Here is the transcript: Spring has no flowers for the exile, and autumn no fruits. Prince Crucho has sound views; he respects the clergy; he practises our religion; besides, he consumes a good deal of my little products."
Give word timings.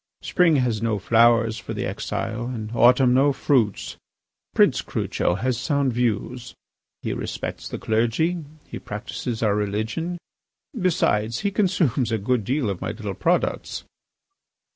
Spring 0.23 0.55
has 0.55 0.81
no 0.81 0.97
flowers 0.97 1.59
for 1.59 1.75
the 1.75 1.85
exile, 1.85 2.45
and 2.47 2.71
autumn 2.73 3.13
no 3.13 3.31
fruits. 3.31 3.97
Prince 4.55 4.81
Crucho 4.81 5.35
has 5.35 5.59
sound 5.59 5.93
views; 5.93 6.55
he 7.03 7.13
respects 7.13 7.69
the 7.69 7.77
clergy; 7.77 8.43
he 8.65 8.79
practises 8.79 9.43
our 9.43 9.53
religion; 9.53 10.17
besides, 10.75 11.41
he 11.41 11.51
consumes 11.51 12.11
a 12.11 12.17
good 12.17 12.43
deal 12.43 12.67
of 12.67 12.81
my 12.81 12.89
little 12.89 13.13
products." 13.13 13.83